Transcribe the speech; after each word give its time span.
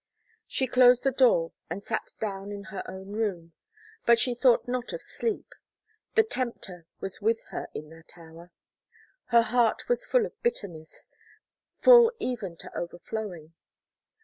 She 0.47 0.65
closed 0.65 1.03
the 1.03 1.11
door, 1.11 1.51
and 1.69 1.83
sat 1.83 2.15
down 2.19 2.51
in 2.51 2.63
her 2.73 2.81
own 2.89 3.11
room; 3.11 3.53
but 4.03 4.17
she 4.17 4.33
thought 4.33 4.67
not 4.67 4.93
of 4.93 5.01
sleep; 5.03 5.53
the 6.15 6.23
tempter 6.23 6.87
was 6.99 7.21
with 7.21 7.43
her 7.49 7.67
in 7.75 7.91
that 7.91 8.17
hour. 8.17 8.51
Her 9.25 9.43
heart 9.43 9.87
was 9.87 10.07
full 10.07 10.25
of 10.25 10.41
bitterness 10.41 11.05
full 11.81 12.11
even 12.19 12.57
to 12.57 12.75
overflowing. 12.75 13.53